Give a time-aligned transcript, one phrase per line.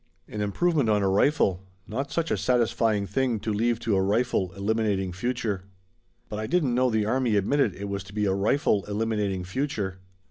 [0.27, 1.63] An improvement on a rifle.
[1.87, 5.65] Not such a satisfying thing to leave to a rifle eliminating future."
[6.27, 9.99] "But I didn't know the army admitted it was to be a rifle eliminating future."